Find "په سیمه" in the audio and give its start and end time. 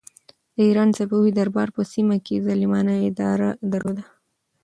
1.75-2.17